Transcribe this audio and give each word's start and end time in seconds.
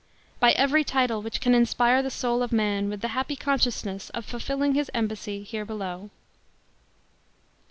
By 0.39 0.53
every 0.53 0.83
title 0.83 1.21
which 1.21 1.39
can 1.39 1.53
inspire 1.53 2.01
the 2.01 2.09
soul 2.09 2.41
of 2.41 2.51
man 2.51 2.89
with 2.89 3.01
the 3.01 3.09
happy 3.09 3.35
consciousness 3.35 4.09
of 4.15 4.25
fulfilling 4.25 4.73
his 4.73 4.89
embassy 4.95 5.43
here 5.43 5.63
below. 5.63 6.09